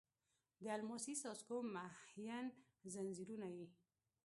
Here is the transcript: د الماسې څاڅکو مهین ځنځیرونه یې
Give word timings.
د 0.63 0.65
الماسې 0.75 1.13
څاڅکو 1.21 1.57
مهین 1.75 2.45
ځنځیرونه 2.93 3.47
یې 3.57 3.67